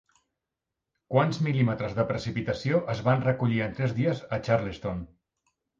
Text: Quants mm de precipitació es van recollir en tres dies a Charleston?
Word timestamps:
Quants 1.15 1.41
mm 1.49 1.93
de 1.99 2.07
precipitació 2.13 2.81
es 2.97 3.05
van 3.11 3.25
recollir 3.29 3.65
en 3.69 3.79
tres 3.81 3.97
dies 4.03 4.27
a 4.39 4.45
Charleston? 4.49 5.11